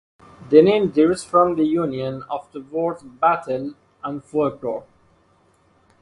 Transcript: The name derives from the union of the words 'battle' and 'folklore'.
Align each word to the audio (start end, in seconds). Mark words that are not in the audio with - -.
The 0.49 0.63
name 0.63 0.89
derives 0.89 1.23
from 1.23 1.57
the 1.57 1.63
union 1.63 2.23
of 2.27 2.51
the 2.53 2.59
words 2.61 3.03
'battle' 3.03 3.75
and 4.03 4.23
'folklore'. 4.23 4.85